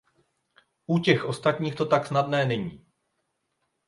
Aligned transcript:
U 0.87 0.99
těch 0.99 1.25
ostatních 1.25 1.75
to 1.75 1.85
tak 1.85 2.05
snadné 2.07 2.45
není. 2.45 2.85